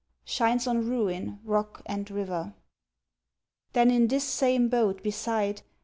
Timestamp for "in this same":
3.91-4.67